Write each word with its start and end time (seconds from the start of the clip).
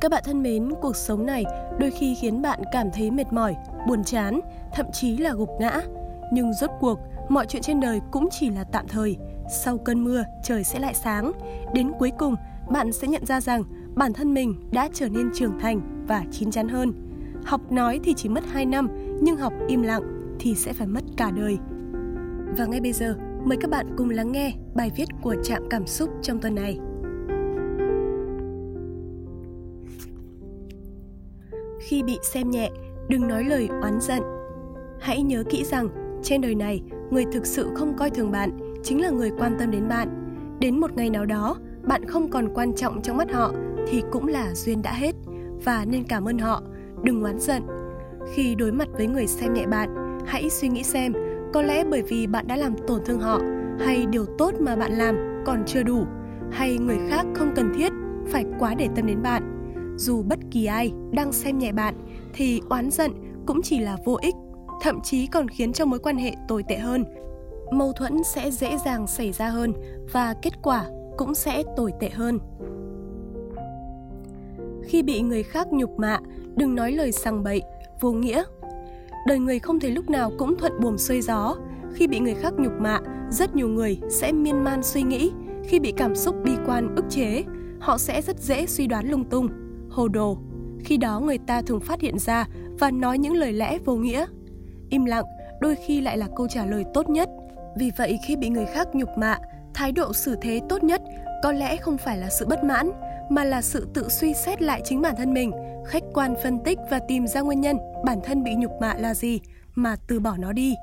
Các 0.00 0.10
bạn 0.10 0.22
thân 0.26 0.42
mến, 0.42 0.70
cuộc 0.80 0.96
sống 0.96 1.26
này 1.26 1.44
đôi 1.78 1.90
khi 1.90 2.14
khiến 2.14 2.42
bạn 2.42 2.60
cảm 2.72 2.90
thấy 2.92 3.10
mệt 3.10 3.32
mỏi, 3.32 3.56
buồn 3.88 4.04
chán, 4.04 4.40
thậm 4.74 4.86
chí 4.92 5.16
là 5.16 5.32
gục 5.32 5.48
ngã. 5.60 5.80
Nhưng 6.32 6.52
rốt 6.52 6.70
cuộc, 6.80 6.98
mọi 7.28 7.46
chuyện 7.46 7.62
trên 7.62 7.80
đời 7.80 8.00
cũng 8.10 8.28
chỉ 8.30 8.50
là 8.50 8.64
tạm 8.64 8.88
thời. 8.88 9.16
Sau 9.50 9.78
cơn 9.78 10.04
mưa, 10.04 10.24
trời 10.44 10.64
sẽ 10.64 10.78
lại 10.78 10.94
sáng. 10.94 11.32
Đến 11.74 11.92
cuối 11.98 12.12
cùng, 12.18 12.34
bạn 12.70 12.92
sẽ 12.92 13.08
nhận 13.08 13.26
ra 13.26 13.40
rằng 13.40 13.62
bản 13.94 14.12
thân 14.12 14.34
mình 14.34 14.54
đã 14.72 14.88
trở 14.92 15.08
nên 15.08 15.30
trưởng 15.34 15.58
thành 15.60 16.04
và 16.08 16.24
chín 16.30 16.50
chắn 16.50 16.68
hơn. 16.68 16.92
Học 17.44 17.72
nói 17.72 18.00
thì 18.04 18.14
chỉ 18.14 18.28
mất 18.28 18.44
2 18.52 18.66
năm, 18.66 18.88
nhưng 19.22 19.36
học 19.36 19.52
im 19.68 19.82
lặng 19.82 20.02
thì 20.38 20.54
sẽ 20.54 20.72
phải 20.72 20.86
mất 20.86 21.04
cả 21.16 21.30
đời. 21.30 21.58
Và 22.58 22.66
ngay 22.66 22.80
bây 22.80 22.92
giờ, 22.92 23.14
mời 23.44 23.58
các 23.60 23.70
bạn 23.70 23.94
cùng 23.96 24.10
lắng 24.10 24.32
nghe 24.32 24.52
bài 24.74 24.90
viết 24.96 25.08
của 25.22 25.34
Trạm 25.42 25.62
Cảm 25.70 25.86
xúc 25.86 26.10
trong 26.22 26.38
tuần 26.38 26.54
này. 26.54 26.78
Khi 31.80 32.02
bị 32.02 32.18
xem 32.22 32.50
nhẹ, 32.50 32.70
đừng 33.08 33.28
nói 33.28 33.44
lời 33.44 33.68
oán 33.82 34.00
giận. 34.00 34.22
Hãy 35.00 35.22
nhớ 35.22 35.44
kỹ 35.50 35.64
rằng, 35.64 35.88
trên 36.22 36.40
đời 36.40 36.54
này, 36.54 36.82
người 37.10 37.24
thực 37.32 37.46
sự 37.46 37.70
không 37.74 37.96
coi 37.96 38.10
thường 38.10 38.30
bạn 38.30 38.50
chính 38.82 39.02
là 39.02 39.10
người 39.10 39.30
quan 39.38 39.56
tâm 39.58 39.70
đến 39.70 39.88
bạn. 39.88 40.08
Đến 40.60 40.80
một 40.80 40.96
ngày 40.96 41.10
nào 41.10 41.26
đó, 41.26 41.56
bạn 41.82 42.04
không 42.04 42.30
còn 42.30 42.54
quan 42.54 42.74
trọng 42.74 43.02
trong 43.02 43.16
mắt 43.16 43.32
họ 43.32 43.52
thì 43.88 44.02
cũng 44.10 44.28
là 44.28 44.54
duyên 44.54 44.82
đã 44.82 44.92
hết 44.92 45.14
và 45.64 45.84
nên 45.84 46.04
cảm 46.04 46.28
ơn 46.28 46.38
họ, 46.38 46.62
đừng 47.02 47.22
oán 47.22 47.38
giận. 47.38 47.62
Khi 48.34 48.54
đối 48.54 48.72
mặt 48.72 48.88
với 48.92 49.06
người 49.06 49.26
xem 49.26 49.54
nhẹ 49.54 49.66
bạn, 49.66 50.18
hãy 50.26 50.50
suy 50.50 50.68
nghĩ 50.68 50.82
xem 50.82 51.12
có 51.52 51.62
lẽ 51.62 51.84
bởi 51.84 52.02
vì 52.02 52.26
bạn 52.26 52.46
đã 52.48 52.56
làm 52.56 52.74
tổn 52.86 53.00
thương 53.04 53.20
họ 53.20 53.40
hay 53.80 54.06
điều 54.06 54.26
tốt 54.38 54.54
mà 54.60 54.76
bạn 54.76 54.92
làm 54.92 55.42
còn 55.46 55.62
chưa 55.66 55.82
đủ 55.82 56.04
hay 56.50 56.78
người 56.78 56.98
khác 57.08 57.26
không 57.34 57.52
cần 57.56 57.72
thiết 57.74 57.92
phải 58.26 58.44
quá 58.58 58.74
để 58.74 58.88
tâm 58.96 59.06
đến 59.06 59.22
bạn. 59.22 59.59
Dù 59.96 60.22
bất 60.22 60.38
kỳ 60.50 60.66
ai 60.66 60.92
đang 61.12 61.32
xem 61.32 61.58
nhẹ 61.58 61.72
bạn 61.72 61.94
thì 62.32 62.60
oán 62.68 62.90
giận 62.90 63.12
cũng 63.46 63.62
chỉ 63.62 63.78
là 63.78 63.96
vô 64.04 64.18
ích, 64.22 64.34
thậm 64.82 65.00
chí 65.02 65.26
còn 65.26 65.48
khiến 65.48 65.72
cho 65.72 65.84
mối 65.84 65.98
quan 65.98 66.16
hệ 66.16 66.32
tồi 66.48 66.62
tệ 66.68 66.76
hơn. 66.78 67.04
Mâu 67.72 67.92
thuẫn 67.92 68.24
sẽ 68.24 68.50
dễ 68.50 68.76
dàng 68.84 69.06
xảy 69.06 69.32
ra 69.32 69.48
hơn 69.48 69.72
và 70.12 70.34
kết 70.42 70.52
quả 70.62 70.86
cũng 71.16 71.34
sẽ 71.34 71.62
tồi 71.76 71.92
tệ 72.00 72.10
hơn. 72.10 72.38
Khi 74.84 75.02
bị 75.02 75.20
người 75.20 75.42
khác 75.42 75.72
nhục 75.72 75.98
mạ, 75.98 76.18
đừng 76.56 76.74
nói 76.74 76.92
lời 76.92 77.12
sằng 77.12 77.42
bậy, 77.42 77.62
vô 78.00 78.12
nghĩa. 78.12 78.42
Đời 79.26 79.38
người 79.38 79.58
không 79.58 79.80
thể 79.80 79.90
lúc 79.90 80.10
nào 80.10 80.32
cũng 80.38 80.56
thuận 80.58 80.72
buồm 80.80 80.96
xuôi 80.96 81.20
gió. 81.20 81.56
Khi 81.94 82.06
bị 82.06 82.20
người 82.20 82.34
khác 82.34 82.52
nhục 82.58 82.72
mạ, 82.80 83.00
rất 83.30 83.56
nhiều 83.56 83.68
người 83.68 83.98
sẽ 84.10 84.32
miên 84.32 84.64
man 84.64 84.82
suy 84.82 85.02
nghĩ. 85.02 85.32
Khi 85.64 85.80
bị 85.80 85.92
cảm 85.92 86.14
xúc 86.14 86.36
bi 86.44 86.52
quan 86.66 86.94
ức 86.96 87.04
chế, 87.08 87.44
họ 87.80 87.98
sẽ 87.98 88.22
rất 88.22 88.40
dễ 88.40 88.66
suy 88.66 88.86
đoán 88.86 89.10
lung 89.10 89.24
tung, 89.24 89.48
hồ 89.90 90.08
đồ. 90.08 90.38
Khi 90.84 90.96
đó 90.96 91.20
người 91.20 91.38
ta 91.38 91.62
thường 91.62 91.80
phát 91.80 92.00
hiện 92.00 92.18
ra 92.18 92.46
và 92.78 92.90
nói 92.90 93.18
những 93.18 93.34
lời 93.34 93.52
lẽ 93.52 93.78
vô 93.84 93.96
nghĩa. 93.96 94.26
Im 94.90 95.04
lặng 95.04 95.24
đôi 95.60 95.76
khi 95.86 96.00
lại 96.00 96.18
là 96.18 96.28
câu 96.36 96.48
trả 96.48 96.66
lời 96.66 96.84
tốt 96.94 97.08
nhất. 97.08 97.28
Vì 97.76 97.90
vậy 97.98 98.18
khi 98.26 98.36
bị 98.36 98.48
người 98.48 98.66
khác 98.66 98.88
nhục 98.92 99.08
mạ, 99.18 99.38
thái 99.74 99.92
độ 99.92 100.12
xử 100.12 100.36
thế 100.42 100.60
tốt 100.68 100.84
nhất 100.84 101.02
có 101.42 101.52
lẽ 101.52 101.76
không 101.76 101.98
phải 101.98 102.18
là 102.18 102.28
sự 102.30 102.46
bất 102.46 102.64
mãn 102.64 102.90
mà 103.28 103.44
là 103.44 103.62
sự 103.62 103.88
tự 103.94 104.08
suy 104.08 104.34
xét 104.34 104.62
lại 104.62 104.80
chính 104.84 105.02
bản 105.02 105.16
thân 105.16 105.34
mình, 105.34 105.52
khách 105.86 106.02
quan 106.14 106.34
phân 106.42 106.58
tích 106.64 106.78
và 106.90 106.98
tìm 106.98 107.26
ra 107.26 107.40
nguyên 107.40 107.60
nhân 107.60 107.78
bản 108.04 108.20
thân 108.24 108.42
bị 108.42 108.54
nhục 108.54 108.70
mạ 108.80 108.94
là 108.94 109.14
gì 109.14 109.40
mà 109.74 109.96
từ 110.08 110.20
bỏ 110.20 110.36
nó 110.38 110.52
đi. 110.52 110.74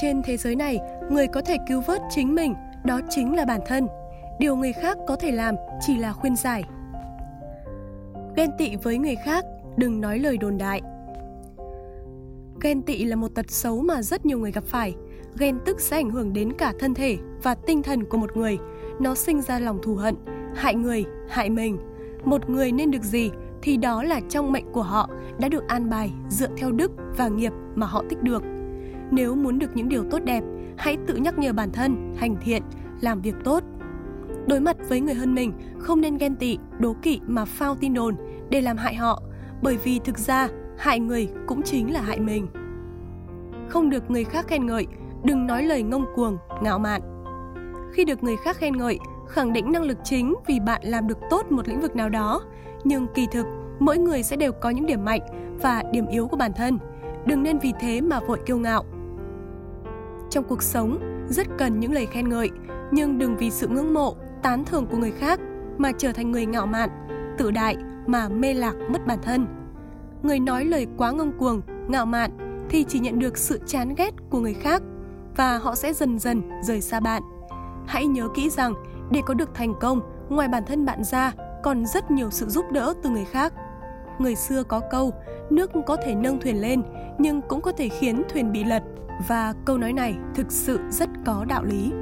Trên 0.00 0.22
thế 0.22 0.36
giới 0.36 0.56
này, 0.56 0.78
người 1.10 1.26
có 1.26 1.40
thể 1.40 1.56
cứu 1.68 1.80
vớt 1.80 2.00
chính 2.10 2.34
mình, 2.34 2.54
đó 2.84 3.00
chính 3.10 3.36
là 3.36 3.44
bản 3.44 3.60
thân. 3.66 3.86
Điều 4.38 4.56
người 4.56 4.72
khác 4.72 4.98
có 5.06 5.16
thể 5.16 5.32
làm 5.32 5.54
chỉ 5.80 5.96
là 5.96 6.12
khuyên 6.12 6.36
giải. 6.36 6.62
Ghen 8.36 8.50
tị 8.58 8.76
với 8.76 8.98
người 8.98 9.16
khác, 9.24 9.44
đừng 9.76 10.00
nói 10.00 10.18
lời 10.18 10.36
đồn 10.36 10.58
đại. 10.58 10.82
Ghen 12.60 12.82
tị 12.82 13.04
là 13.04 13.16
một 13.16 13.34
tật 13.34 13.50
xấu 13.50 13.82
mà 13.82 14.02
rất 14.02 14.26
nhiều 14.26 14.38
người 14.38 14.52
gặp 14.52 14.64
phải. 14.64 14.94
Ghen 15.38 15.58
tức 15.64 15.80
sẽ 15.80 15.96
ảnh 15.96 16.10
hưởng 16.10 16.32
đến 16.32 16.52
cả 16.52 16.72
thân 16.78 16.94
thể 16.94 17.16
và 17.42 17.54
tinh 17.54 17.82
thần 17.82 18.04
của 18.04 18.18
một 18.18 18.36
người. 18.36 18.58
Nó 19.00 19.14
sinh 19.14 19.42
ra 19.42 19.58
lòng 19.58 19.78
thù 19.82 19.94
hận, 19.94 20.14
hại 20.54 20.74
người, 20.74 21.04
hại 21.28 21.50
mình. 21.50 21.78
Một 22.24 22.50
người 22.50 22.72
nên 22.72 22.90
được 22.90 23.02
gì 23.02 23.30
thì 23.62 23.76
đó 23.76 24.02
là 24.02 24.20
trong 24.28 24.52
mệnh 24.52 24.72
của 24.72 24.82
họ 24.82 25.10
đã 25.38 25.48
được 25.48 25.68
an 25.68 25.90
bài 25.90 26.10
dựa 26.28 26.48
theo 26.56 26.72
đức 26.72 26.92
và 27.16 27.28
nghiệp 27.28 27.52
mà 27.74 27.86
họ 27.86 28.04
tích 28.08 28.22
được. 28.22 28.42
Nếu 29.10 29.34
muốn 29.34 29.58
được 29.58 29.70
những 29.74 29.88
điều 29.88 30.04
tốt 30.10 30.18
đẹp, 30.24 30.44
hãy 30.76 30.96
tự 31.06 31.16
nhắc 31.16 31.38
nhở 31.38 31.52
bản 31.52 31.70
thân 31.72 32.14
hành 32.16 32.36
thiện, 32.44 32.62
làm 33.00 33.20
việc 33.20 33.34
tốt. 33.44 33.64
Đối 34.46 34.60
mặt 34.60 34.76
với 34.88 35.00
người 35.00 35.14
hơn 35.14 35.34
mình, 35.34 35.52
không 35.78 36.00
nên 36.00 36.18
ghen 36.18 36.36
tị, 36.36 36.58
đố 36.78 36.96
kỵ 37.02 37.20
mà 37.26 37.44
phao 37.44 37.74
tin 37.74 37.94
đồn 37.94 38.16
để 38.50 38.60
làm 38.60 38.76
hại 38.76 38.94
họ, 38.94 39.22
bởi 39.62 39.76
vì 39.76 39.98
thực 39.98 40.18
ra 40.18 40.48
hại 40.78 41.00
người 41.00 41.28
cũng 41.46 41.62
chính 41.62 41.92
là 41.92 42.00
hại 42.00 42.20
mình. 42.20 42.46
Không 43.68 43.90
được 43.90 44.10
người 44.10 44.24
khác 44.24 44.46
khen 44.48 44.66
ngợi, 44.66 44.86
đừng 45.24 45.46
nói 45.46 45.62
lời 45.62 45.82
ngông 45.82 46.04
cuồng, 46.14 46.36
ngạo 46.62 46.78
mạn. 46.78 47.02
Khi 47.92 48.04
được 48.04 48.22
người 48.22 48.36
khác 48.36 48.56
khen 48.56 48.76
ngợi, 48.76 48.98
khẳng 49.28 49.52
định 49.52 49.72
năng 49.72 49.82
lực 49.82 49.98
chính 50.04 50.34
vì 50.46 50.60
bạn 50.60 50.80
làm 50.84 51.08
được 51.08 51.18
tốt 51.30 51.52
một 51.52 51.68
lĩnh 51.68 51.80
vực 51.80 51.96
nào 51.96 52.08
đó, 52.08 52.42
nhưng 52.84 53.06
kỳ 53.14 53.26
thực 53.32 53.46
mỗi 53.78 53.98
người 53.98 54.22
sẽ 54.22 54.36
đều 54.36 54.52
có 54.52 54.70
những 54.70 54.86
điểm 54.86 55.04
mạnh 55.04 55.20
và 55.62 55.82
điểm 55.92 56.06
yếu 56.06 56.28
của 56.28 56.36
bản 56.36 56.52
thân. 56.56 56.78
Đừng 57.26 57.42
nên 57.42 57.58
vì 57.58 57.72
thế 57.80 58.00
mà 58.00 58.20
vội 58.20 58.38
kiêu 58.46 58.58
ngạo. 58.58 58.84
Trong 60.30 60.44
cuộc 60.44 60.62
sống, 60.62 60.98
rất 61.28 61.46
cần 61.58 61.80
những 61.80 61.92
lời 61.92 62.06
khen 62.06 62.28
ngợi, 62.28 62.50
nhưng 62.90 63.18
đừng 63.18 63.36
vì 63.36 63.50
sự 63.50 63.68
ngưỡng 63.68 63.94
mộ, 63.94 64.16
tán 64.46 64.64
thưởng 64.64 64.86
của 64.86 64.96
người 64.96 65.10
khác 65.10 65.40
mà 65.78 65.92
trở 65.98 66.12
thành 66.12 66.32
người 66.32 66.46
ngạo 66.46 66.66
mạn, 66.66 66.88
tự 67.38 67.50
đại 67.50 67.76
mà 68.06 68.28
mê 68.28 68.54
lạc 68.54 68.74
mất 68.90 69.06
bản 69.06 69.18
thân. 69.22 69.46
Người 70.22 70.40
nói 70.40 70.64
lời 70.64 70.86
quá 70.96 71.10
ngông 71.10 71.38
cuồng, 71.38 71.60
ngạo 71.88 72.06
mạn 72.06 72.30
thì 72.68 72.84
chỉ 72.84 72.98
nhận 72.98 73.18
được 73.18 73.38
sự 73.38 73.60
chán 73.66 73.94
ghét 73.96 74.14
của 74.30 74.40
người 74.40 74.54
khác 74.54 74.82
và 75.36 75.58
họ 75.58 75.74
sẽ 75.74 75.92
dần 75.92 76.18
dần 76.18 76.42
rời 76.62 76.80
xa 76.80 77.00
bạn. 77.00 77.22
Hãy 77.86 78.06
nhớ 78.06 78.28
kỹ 78.34 78.50
rằng 78.50 78.74
để 79.10 79.20
có 79.26 79.34
được 79.34 79.54
thành 79.54 79.74
công, 79.80 80.00
ngoài 80.28 80.48
bản 80.48 80.62
thân 80.66 80.84
bạn 80.84 81.04
ra, 81.04 81.32
còn 81.62 81.86
rất 81.86 82.10
nhiều 82.10 82.30
sự 82.30 82.46
giúp 82.46 82.64
đỡ 82.72 82.94
từ 83.02 83.10
người 83.10 83.24
khác. 83.24 83.52
Người 84.18 84.34
xưa 84.34 84.62
có 84.62 84.80
câu, 84.90 85.12
nước 85.50 85.70
có 85.86 85.96
thể 86.04 86.14
nâng 86.14 86.40
thuyền 86.40 86.60
lên, 86.60 86.82
nhưng 87.18 87.42
cũng 87.42 87.60
có 87.60 87.72
thể 87.72 87.88
khiến 87.88 88.22
thuyền 88.28 88.52
bị 88.52 88.64
lật. 88.64 88.82
Và 89.28 89.54
câu 89.64 89.78
nói 89.78 89.92
này 89.92 90.14
thực 90.34 90.52
sự 90.52 90.80
rất 90.90 91.08
có 91.24 91.44
đạo 91.48 91.64
lý. 91.64 91.92